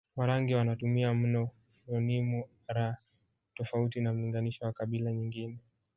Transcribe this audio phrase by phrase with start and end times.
[0.15, 1.49] Warangi wanatumia mno
[1.85, 2.97] fonimu r
[3.55, 5.59] tofauti na mlinganisho wa kabila nyingine